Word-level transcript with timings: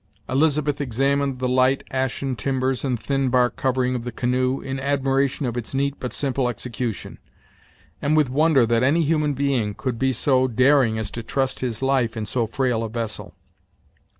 Elizabeth 0.27 0.81
examined 0.81 1.37
the 1.37 1.47
light 1.47 1.83
ashen 1.91 2.35
timbers 2.35 2.83
and 2.83 2.99
thin 2.99 3.29
bark 3.29 3.55
covering 3.55 3.93
of 3.93 4.03
the 4.03 4.11
canoe, 4.11 4.59
in 4.59 4.79
admiration 4.79 5.45
of 5.45 5.55
its 5.55 5.75
neat 5.75 5.93
but 5.99 6.11
simple 6.11 6.49
execution, 6.49 7.19
and 8.01 8.17
with 8.17 8.27
wonder 8.27 8.65
that 8.65 8.81
any 8.81 9.03
human 9.03 9.35
being 9.35 9.75
could 9.75 9.99
be 9.99 10.11
so 10.11 10.47
daring 10.47 10.97
as 10.97 11.11
to 11.11 11.21
trust 11.21 11.59
his 11.59 11.83
life 11.83 12.17
in 12.17 12.25
so 12.25 12.47
frail 12.47 12.83
a 12.83 12.89
vessel. 12.89 13.35